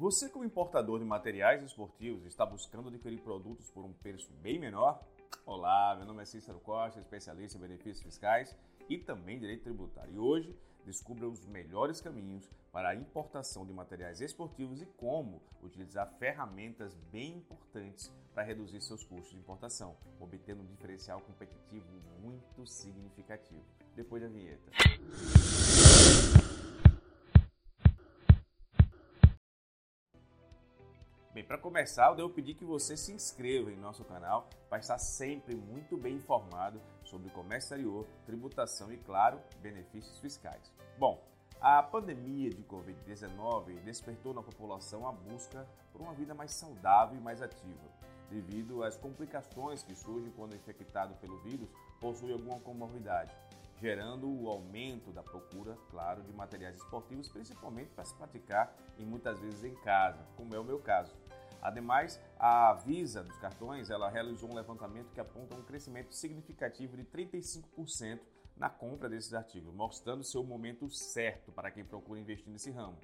Você, 0.00 0.30
como 0.30 0.46
importador 0.46 0.98
de 0.98 1.04
materiais 1.04 1.62
esportivos, 1.62 2.24
está 2.24 2.46
buscando 2.46 2.88
adquirir 2.88 3.20
produtos 3.20 3.68
por 3.68 3.84
um 3.84 3.92
preço 3.92 4.32
bem 4.40 4.58
menor? 4.58 4.98
Olá, 5.44 5.94
meu 5.94 6.06
nome 6.06 6.22
é 6.22 6.24
Cícero 6.24 6.58
Costa, 6.58 6.98
especialista 6.98 7.58
em 7.58 7.60
benefícios 7.60 8.02
fiscais 8.02 8.56
e 8.88 8.96
também 8.96 9.38
direito 9.38 9.64
tributário. 9.64 10.14
E 10.14 10.18
hoje 10.18 10.56
descubra 10.86 11.28
os 11.28 11.44
melhores 11.44 12.00
caminhos 12.00 12.48
para 12.72 12.88
a 12.88 12.94
importação 12.94 13.66
de 13.66 13.74
materiais 13.74 14.22
esportivos 14.22 14.80
e 14.80 14.86
como 14.86 15.42
utilizar 15.62 16.10
ferramentas 16.18 16.94
bem 17.12 17.36
importantes 17.36 18.10
para 18.32 18.42
reduzir 18.42 18.80
seus 18.80 19.04
custos 19.04 19.32
de 19.32 19.36
importação, 19.36 19.98
obtendo 20.18 20.62
um 20.62 20.66
diferencial 20.66 21.20
competitivo 21.20 21.86
muito 22.22 22.66
significativo. 22.66 23.66
Depois 23.94 24.22
da 24.22 24.30
vinheta. 24.30 24.70
Bem, 31.40 31.46
para 31.46 31.56
começar, 31.56 32.08
eu 32.08 32.16
devo 32.16 32.28
pedir 32.28 32.52
que 32.52 32.66
você 32.66 32.98
se 32.98 33.12
inscreva 33.12 33.72
em 33.72 33.76
nosso 33.76 34.04
canal 34.04 34.46
para 34.68 34.78
estar 34.78 34.98
sempre 34.98 35.54
muito 35.54 35.96
bem 35.96 36.16
informado 36.16 36.78
sobre 37.02 37.30
comércio 37.30 37.68
exterior, 37.68 38.06
tributação 38.26 38.92
e, 38.92 38.98
claro, 38.98 39.40
benefícios 39.62 40.18
fiscais. 40.18 40.70
Bom, 40.98 41.18
a 41.58 41.82
pandemia 41.82 42.50
de 42.50 42.62
Covid-19 42.64 43.80
despertou 43.84 44.34
na 44.34 44.42
população 44.42 45.08
a 45.08 45.12
busca 45.12 45.66
por 45.90 46.02
uma 46.02 46.12
vida 46.12 46.34
mais 46.34 46.52
saudável 46.52 47.16
e 47.16 47.22
mais 47.22 47.40
ativa, 47.40 47.88
devido 48.28 48.84
às 48.84 48.98
complicações 48.98 49.82
que 49.82 49.94
surgem 49.94 50.30
quando 50.32 50.54
infectado 50.54 51.14
pelo 51.22 51.38
vírus 51.38 51.70
possui 51.98 52.34
alguma 52.34 52.60
comorbidade, 52.60 53.34
gerando 53.80 54.28
o 54.28 54.46
aumento 54.46 55.10
da 55.10 55.22
procura, 55.22 55.74
claro, 55.90 56.22
de 56.22 56.34
materiais 56.34 56.76
esportivos, 56.76 57.30
principalmente 57.30 57.88
para 57.94 58.04
se 58.04 58.14
praticar 58.14 58.76
e 58.98 59.06
muitas 59.06 59.40
vezes 59.40 59.64
em 59.64 59.74
casa, 59.76 60.22
como 60.36 60.54
é 60.54 60.60
o 60.60 60.64
meu 60.64 60.78
caso. 60.78 61.29
Ademais, 61.62 62.20
a 62.38 62.72
Visa 62.74 63.22
dos 63.22 63.36
cartões 63.36 63.90
ela 63.90 64.08
realizou 64.08 64.50
um 64.50 64.54
levantamento 64.54 65.12
que 65.12 65.20
aponta 65.20 65.56
um 65.56 65.62
crescimento 65.62 66.14
significativo 66.14 66.96
de 66.96 67.04
35% 67.04 68.20
na 68.56 68.68
compra 68.68 69.08
desses 69.08 69.34
artigos, 69.34 69.74
mostrando 69.74 70.22
ser 70.24 70.38
o 70.38 70.44
momento 70.44 70.88
certo 70.90 71.52
para 71.52 71.70
quem 71.70 71.84
procura 71.84 72.20
investir 72.20 72.50
nesse 72.50 72.70
ramo. 72.70 72.98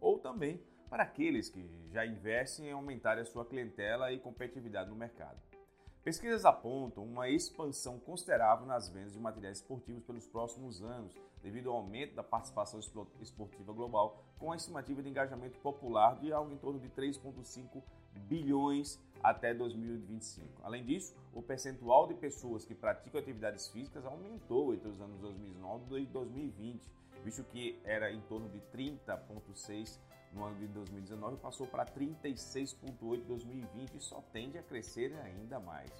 Ou 0.00 0.18
também 0.18 0.62
para 0.88 1.04
aqueles 1.04 1.48
que 1.48 1.66
já 1.90 2.04
investem 2.04 2.66
em 2.66 2.72
aumentar 2.72 3.18
a 3.18 3.24
sua 3.24 3.46
clientela 3.46 4.12
e 4.12 4.18
competitividade 4.18 4.90
no 4.90 4.96
mercado. 4.96 5.40
Pesquisas 6.04 6.44
apontam 6.44 7.04
uma 7.04 7.28
expansão 7.28 7.98
considerável 7.98 8.66
nas 8.66 8.88
vendas 8.88 9.12
de 9.12 9.20
materiais 9.20 9.58
esportivos 9.58 10.02
pelos 10.02 10.26
próximos 10.26 10.82
anos, 10.82 11.14
devido 11.42 11.70
ao 11.70 11.76
aumento 11.76 12.14
da 12.14 12.22
participação 12.22 12.78
esportiva 13.20 13.72
global, 13.72 14.22
com 14.38 14.52
a 14.52 14.56
estimativa 14.56 15.02
de 15.02 15.08
engajamento 15.08 15.58
popular 15.58 16.18
de 16.20 16.32
algo 16.32 16.52
em 16.52 16.56
torno 16.56 16.78
de 16.78 16.88
3,5 16.88 17.82
bilhões 18.28 19.00
até 19.22 19.52
2025. 19.54 20.62
Além 20.62 20.84
disso, 20.84 21.14
o 21.32 21.42
percentual 21.42 22.06
de 22.06 22.14
pessoas 22.14 22.64
que 22.64 22.74
praticam 22.74 23.20
atividades 23.20 23.68
físicas 23.68 24.04
aumentou 24.04 24.74
entre 24.74 24.88
os 24.88 25.00
anos 25.00 25.18
2009 25.20 26.00
e 26.00 26.06
2020, 26.06 26.90
visto 27.24 27.44
que 27.44 27.80
era 27.84 28.12
em 28.12 28.20
torno 28.22 28.48
de 28.48 28.60
30,6 28.76 29.98
no 30.32 30.44
ano 30.44 30.56
de 30.56 30.66
2019 30.68 31.36
passou 31.36 31.66
para 31.66 31.84
36,8 31.84 33.20
em 33.20 33.24
2020 33.24 33.94
e 33.94 34.00
só 34.00 34.22
tende 34.32 34.56
a 34.56 34.62
crescer 34.62 35.14
ainda 35.22 35.60
mais. 35.60 35.90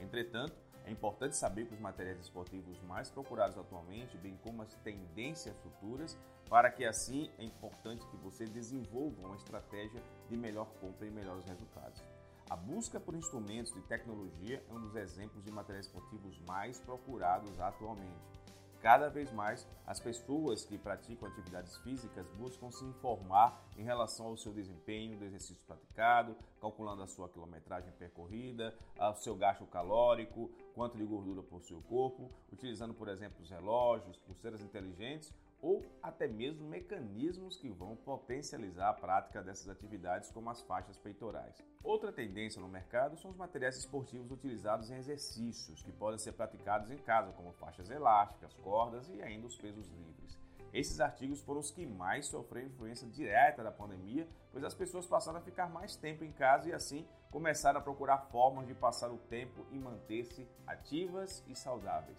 Entretanto, 0.00 0.54
é 0.84 0.90
importante 0.90 1.36
saber 1.36 1.66
que 1.66 1.74
os 1.74 1.80
materiais 1.80 2.18
esportivos 2.18 2.80
mais 2.82 3.10
procurados 3.10 3.56
atualmente, 3.56 4.16
bem 4.18 4.36
como 4.42 4.62
as 4.62 4.74
tendências 4.76 5.56
futuras, 5.58 6.18
para 6.48 6.70
que 6.70 6.84
assim 6.84 7.30
é 7.38 7.44
importante 7.44 8.06
que 8.06 8.16
você 8.16 8.44
desenvolva 8.44 9.26
uma 9.26 9.36
estratégia 9.36 10.02
de 10.28 10.36
melhor 10.36 10.66
compra 10.80 11.06
e 11.06 11.10
melhores 11.10 11.44
resultados. 11.44 12.02
A 12.50 12.56
busca 12.56 13.00
por 13.00 13.14
instrumentos 13.14 13.72
de 13.72 13.80
tecnologia 13.82 14.62
é 14.68 14.72
um 14.72 14.80
dos 14.80 14.94
exemplos 14.96 15.42
de 15.44 15.50
materiais 15.50 15.86
esportivos 15.86 16.38
mais 16.40 16.78
procurados 16.80 17.58
atualmente. 17.60 18.41
Cada 18.82 19.08
vez 19.08 19.30
mais, 19.30 19.64
as 19.86 20.00
pessoas 20.00 20.64
que 20.64 20.76
praticam 20.76 21.28
atividades 21.28 21.76
físicas 21.78 22.26
buscam 22.36 22.68
se 22.68 22.84
informar 22.84 23.64
em 23.76 23.84
relação 23.84 24.26
ao 24.26 24.36
seu 24.36 24.52
desempenho 24.52 25.16
do 25.16 25.24
exercício 25.24 25.64
praticado, 25.64 26.34
calculando 26.60 27.00
a 27.00 27.06
sua 27.06 27.28
quilometragem 27.28 27.92
percorrida, 27.92 28.76
o 28.98 29.14
seu 29.14 29.36
gasto 29.36 29.64
calórico, 29.66 30.50
quanto 30.74 30.96
de 30.96 31.04
gordura 31.04 31.44
possui 31.44 31.76
o 31.76 31.82
corpo, 31.82 32.28
utilizando, 32.52 32.92
por 32.92 33.06
exemplo, 33.06 33.40
os 33.40 33.50
relógios, 33.50 34.16
pulseiras 34.16 34.60
inteligentes 34.60 35.32
ou 35.62 35.80
até 36.02 36.26
mesmo 36.26 36.68
mecanismos 36.68 37.56
que 37.56 37.70
vão 37.70 37.94
potencializar 37.94 38.90
a 38.90 38.94
prática 38.94 39.40
dessas 39.40 39.68
atividades, 39.68 40.30
como 40.32 40.50
as 40.50 40.60
faixas 40.62 40.98
peitorais. 40.98 41.62
Outra 41.84 42.12
tendência 42.12 42.60
no 42.60 42.68
mercado 42.68 43.16
são 43.16 43.30
os 43.30 43.36
materiais 43.36 43.76
esportivos 43.76 44.32
utilizados 44.32 44.90
em 44.90 44.96
exercícios, 44.96 45.80
que 45.82 45.92
podem 45.92 46.18
ser 46.18 46.32
praticados 46.32 46.90
em 46.90 46.98
casa, 46.98 47.32
como 47.32 47.52
faixas 47.52 47.88
elásticas, 47.88 48.52
cordas 48.54 49.08
e 49.08 49.22
ainda 49.22 49.46
os 49.46 49.56
pesos 49.56 49.86
livres. 49.86 50.36
Esses 50.72 51.00
artigos 51.00 51.40
foram 51.42 51.60
os 51.60 51.70
que 51.70 51.86
mais 51.86 52.26
sofreram 52.26 52.68
influência 52.68 53.06
direta 53.06 53.62
da 53.62 53.70
pandemia, 53.70 54.26
pois 54.50 54.64
as 54.64 54.74
pessoas 54.74 55.06
passaram 55.06 55.38
a 55.38 55.42
ficar 55.42 55.68
mais 55.68 55.96
tempo 55.96 56.24
em 56.24 56.32
casa 56.32 56.68
e 56.68 56.72
assim 56.72 57.06
começaram 57.30 57.78
a 57.78 57.82
procurar 57.82 58.18
formas 58.30 58.66
de 58.66 58.74
passar 58.74 59.10
o 59.10 59.18
tempo 59.18 59.64
e 59.70 59.78
manter-se 59.78 60.48
ativas 60.66 61.44
e 61.46 61.54
saudáveis. 61.54 62.18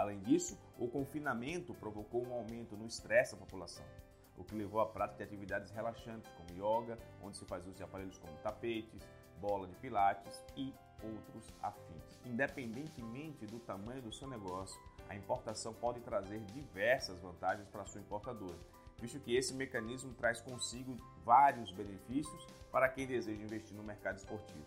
Além 0.00 0.18
disso, 0.20 0.58
o 0.78 0.88
confinamento 0.88 1.74
provocou 1.74 2.26
um 2.26 2.32
aumento 2.32 2.74
no 2.74 2.86
estresse 2.86 3.32
da 3.32 3.40
população, 3.40 3.84
o 4.34 4.42
que 4.42 4.54
levou 4.54 4.80
à 4.80 4.86
prática 4.86 5.18
de 5.18 5.24
atividades 5.24 5.70
relaxantes 5.72 6.32
como 6.32 6.58
yoga, 6.58 6.98
onde 7.22 7.36
se 7.36 7.44
faz 7.44 7.66
uso 7.66 7.76
de 7.76 7.82
aparelhos 7.82 8.16
como 8.16 8.32
tapetes, 8.38 9.06
bola 9.38 9.66
de 9.66 9.76
pilates 9.76 10.42
e 10.56 10.72
outros 11.04 11.52
afins. 11.62 12.18
Independentemente 12.24 13.44
do 13.44 13.58
tamanho 13.58 14.00
do 14.00 14.10
seu 14.10 14.26
negócio, 14.26 14.80
a 15.06 15.14
importação 15.14 15.74
pode 15.74 16.00
trazer 16.00 16.40
diversas 16.46 17.20
vantagens 17.20 17.68
para 17.68 17.82
a 17.82 17.86
sua 17.86 18.00
importadora, 18.00 18.56
visto 18.98 19.20
que 19.20 19.36
esse 19.36 19.52
mecanismo 19.52 20.14
traz 20.14 20.40
consigo 20.40 20.96
vários 21.22 21.72
benefícios 21.72 22.46
para 22.72 22.88
quem 22.88 23.06
deseja 23.06 23.42
investir 23.42 23.76
no 23.76 23.82
mercado 23.82 24.16
esportivo. 24.16 24.64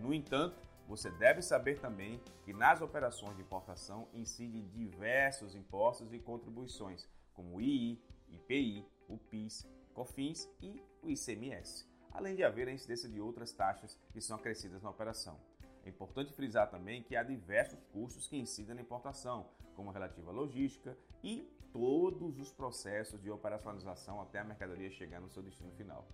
No 0.00 0.14
entanto, 0.14 0.67
você 0.88 1.10
deve 1.10 1.42
saber 1.42 1.78
também 1.78 2.18
que 2.42 2.52
nas 2.54 2.80
operações 2.80 3.36
de 3.36 3.42
importação 3.42 4.08
incidem 4.14 4.66
diversos 4.68 5.54
impostos 5.54 6.14
e 6.14 6.18
contribuições, 6.18 7.06
como 7.34 7.56
o 7.56 7.60
II, 7.60 8.02
IPI, 8.30 8.86
o 9.06 9.18
PIS, 9.18 9.68
COFINS 9.92 10.48
e 10.62 10.82
o 11.02 11.10
ICMS, 11.10 11.86
além 12.10 12.34
de 12.34 12.42
haver 12.42 12.68
a 12.68 12.72
incidência 12.72 13.06
de 13.06 13.20
outras 13.20 13.52
taxas 13.52 13.98
que 14.12 14.20
são 14.20 14.38
acrescidas 14.38 14.82
na 14.82 14.88
operação. 14.88 15.38
É 15.84 15.90
importante 15.90 16.32
frisar 16.32 16.70
também 16.70 17.02
que 17.02 17.14
há 17.14 17.22
diversos 17.22 17.78
custos 17.92 18.26
que 18.26 18.38
incidem 18.38 18.74
na 18.74 18.80
importação, 18.80 19.46
como 19.76 19.90
relativa 19.90 20.30
à 20.30 20.34
logística 20.34 20.96
e 21.22 21.46
todos 21.70 22.38
os 22.38 22.50
processos 22.50 23.20
de 23.20 23.30
operacionalização 23.30 24.22
até 24.22 24.38
a 24.38 24.44
mercadoria 24.44 24.90
chegar 24.90 25.20
no 25.20 25.28
seu 25.28 25.42
destino 25.42 25.70
final. 25.72 26.08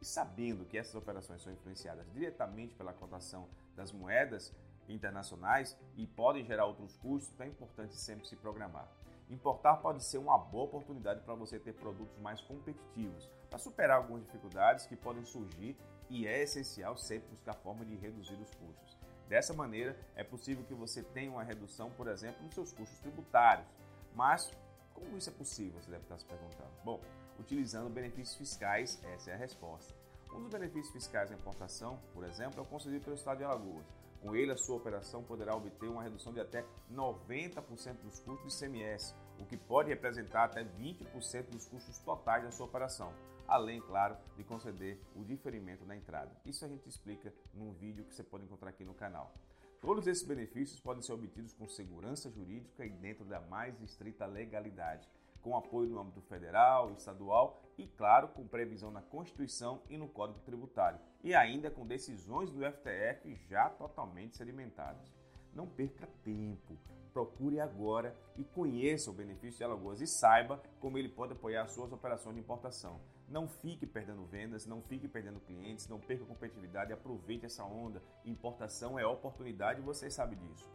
E 0.00 0.04
sabendo 0.04 0.64
que 0.64 0.78
essas 0.78 0.94
operações 0.94 1.42
são 1.42 1.52
influenciadas 1.52 2.10
diretamente 2.12 2.74
pela 2.74 2.92
cotação 2.92 3.48
das 3.76 3.92
moedas 3.92 4.52
internacionais 4.88 5.76
e 5.96 6.06
podem 6.06 6.44
gerar 6.44 6.66
outros 6.66 6.96
custos, 6.96 7.32
então 7.32 7.46
é 7.46 7.50
importante 7.50 7.94
sempre 7.94 8.26
se 8.26 8.36
programar. 8.36 8.88
Importar 9.28 9.76
pode 9.76 10.04
ser 10.04 10.18
uma 10.18 10.36
boa 10.36 10.64
oportunidade 10.64 11.20
para 11.20 11.34
você 11.34 11.58
ter 11.58 11.74
produtos 11.74 12.18
mais 12.18 12.40
competitivos, 12.40 13.30
para 13.48 13.58
superar 13.58 13.98
algumas 13.98 14.24
dificuldades 14.24 14.86
que 14.86 14.96
podem 14.96 15.24
surgir 15.24 15.76
e 16.08 16.26
é 16.26 16.42
essencial 16.42 16.96
sempre 16.96 17.28
buscar 17.28 17.54
forma 17.54 17.84
de 17.84 17.94
reduzir 17.94 18.34
os 18.34 18.52
custos. 18.54 18.98
Dessa 19.28 19.54
maneira, 19.54 19.96
é 20.16 20.24
possível 20.24 20.64
que 20.64 20.74
você 20.74 21.04
tenha 21.04 21.30
uma 21.30 21.44
redução, 21.44 21.90
por 21.92 22.08
exemplo, 22.08 22.42
nos 22.42 22.52
seus 22.52 22.72
custos 22.72 22.98
tributários. 22.98 23.68
Mas 24.12 24.52
como 24.92 25.16
isso 25.16 25.30
é 25.30 25.32
possível? 25.32 25.80
Você 25.80 25.90
deve 25.90 26.02
estar 26.02 26.18
se 26.18 26.24
perguntando. 26.24 26.70
Bom, 26.84 27.00
utilizando 27.40 27.90
benefícios 27.90 28.36
fiscais, 28.36 29.02
essa 29.02 29.30
é 29.30 29.34
a 29.34 29.36
resposta. 29.36 29.94
Um 30.32 30.42
dos 30.42 30.52
benefícios 30.52 30.92
fiscais 30.92 31.30
da 31.30 31.36
importação, 31.36 31.98
por 32.12 32.22
exemplo, 32.24 32.60
é 32.60 32.62
o 32.62 32.66
concedido 32.66 33.02
pelo 33.02 33.16
Estado 33.16 33.38
de 33.38 33.44
Alagoas. 33.44 33.86
Com 34.20 34.36
ele, 34.36 34.52
a 34.52 34.56
sua 34.56 34.76
operação 34.76 35.24
poderá 35.24 35.56
obter 35.56 35.88
uma 35.88 36.02
redução 36.02 36.32
de 36.32 36.40
até 36.40 36.64
90% 36.92 38.02
dos 38.02 38.20
custos 38.20 38.58
de 38.58 38.66
ICMS, 38.66 39.14
o 39.40 39.46
que 39.46 39.56
pode 39.56 39.88
representar 39.88 40.44
até 40.44 40.62
20% 40.62 41.48
dos 41.50 41.66
custos 41.66 41.98
totais 41.98 42.44
da 42.44 42.50
sua 42.50 42.66
operação, 42.66 43.12
além, 43.48 43.80
claro, 43.80 44.16
de 44.36 44.44
conceder 44.44 45.00
o 45.16 45.24
diferimento 45.24 45.84
da 45.86 45.96
entrada. 45.96 46.30
Isso 46.44 46.64
a 46.64 46.68
gente 46.68 46.86
explica 46.86 47.32
num 47.54 47.72
vídeo 47.72 48.04
que 48.04 48.14
você 48.14 48.22
pode 48.22 48.44
encontrar 48.44 48.68
aqui 48.68 48.84
no 48.84 48.94
canal. 48.94 49.32
Todos 49.80 50.06
esses 50.06 50.26
benefícios 50.26 50.78
podem 50.78 51.02
ser 51.02 51.14
obtidos 51.14 51.54
com 51.54 51.66
segurança 51.66 52.30
jurídica 52.30 52.84
e 52.84 52.90
dentro 52.90 53.24
da 53.24 53.40
mais 53.40 53.80
estrita 53.80 54.26
legalidade 54.26 55.08
com 55.42 55.56
apoio 55.56 55.88
no 55.88 56.00
âmbito 56.00 56.20
federal, 56.22 56.92
estadual 56.92 57.62
e, 57.78 57.86
claro, 57.86 58.28
com 58.28 58.46
previsão 58.46 58.90
na 58.90 59.02
Constituição 59.02 59.82
e 59.88 59.96
no 59.96 60.08
Código 60.08 60.40
Tributário, 60.40 61.00
e 61.22 61.34
ainda 61.34 61.70
com 61.70 61.86
decisões 61.86 62.50
do 62.50 62.60
FTF 62.64 63.34
já 63.48 63.70
totalmente 63.70 64.36
sedimentadas. 64.36 65.12
Não 65.54 65.66
perca 65.66 66.06
tempo, 66.22 66.76
procure 67.12 67.60
agora 67.60 68.16
e 68.36 68.44
conheça 68.44 69.10
o 69.10 69.14
benefício 69.14 69.58
de 69.58 69.64
Alagoas 69.64 70.00
e 70.00 70.06
saiba 70.06 70.62
como 70.78 70.96
ele 70.96 71.08
pode 71.08 71.32
apoiar 71.32 71.66
suas 71.66 71.92
operações 71.92 72.36
de 72.36 72.40
importação. 72.40 73.00
não 73.28 73.46
fique 73.46 73.86
perdendo 73.86 74.24
vendas, 74.24 74.66
não 74.66 74.82
fique 74.82 75.06
perdendo 75.06 75.38
clientes, 75.38 75.86
não 75.86 76.00
perca 76.00 76.24
competitividade, 76.24 76.92
aproveite 76.92 77.46
essa 77.46 77.64
onda. 77.64 78.02
Importação 78.24 78.98
é 78.98 79.06
oportunidade, 79.06 79.80
você 79.80 80.10
sabe 80.10 80.34
disso. 80.34 80.68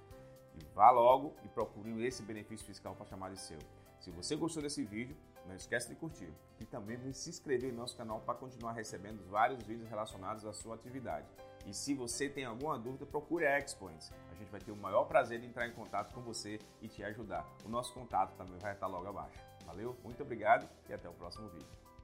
E 0.56 0.66
vá 0.74 0.90
logo 0.90 1.36
e 1.44 1.50
procure 1.50 2.06
esse 2.06 2.24
benefício 2.24 2.66
fiscal 2.66 2.96
para 2.96 3.06
chamar 3.06 3.32
de 3.32 3.42
seu. 3.42 3.60
Se 4.06 4.12
você 4.12 4.36
gostou 4.36 4.62
desse 4.62 4.84
vídeo, 4.84 5.18
não 5.48 5.56
esqueça 5.56 5.90
de 5.90 5.96
curtir 5.96 6.32
e 6.60 6.66
também 6.66 6.96
de 6.96 7.12
se 7.12 7.28
inscrever 7.28 7.74
em 7.74 7.76
nosso 7.76 7.98
canal 7.98 8.22
para 8.22 8.36
continuar 8.36 8.74
recebendo 8.74 9.28
vários 9.32 9.64
vídeos 9.64 9.90
relacionados 9.90 10.46
à 10.46 10.54
sua 10.54 10.76
atividade. 10.76 11.26
E 11.66 11.74
se 11.74 11.96
você 11.96 12.30
tem 12.30 12.46
alguma 12.46 12.78
dúvida, 12.78 13.04
procure 13.08 13.48
a 13.48 13.58
Expoints. 13.58 14.14
A 14.32 14.36
gente 14.36 14.52
vai 14.52 14.62
ter 14.62 14.72
o 14.72 14.76
maior 14.76 15.06
prazer 15.06 15.40
de 15.40 15.48
entrar 15.48 15.68
em 15.68 15.72
contato 15.72 16.14
com 16.14 16.22
você 16.22 16.60
e 16.84 16.88
te 16.88 17.04
ajudar. 17.04 17.52
O 17.66 17.68
nosso 17.68 17.96
contato 17.96 18.38
também 18.38 18.60
vai 18.60 18.74
estar 18.74 18.86
logo 18.86 19.08
abaixo. 19.08 19.40
Valeu, 19.66 19.98
muito 20.04 20.22
obrigado 20.22 20.70
e 20.88 20.94
até 20.94 21.10
o 21.10 21.14
próximo 21.14 21.50
vídeo. 21.50 21.95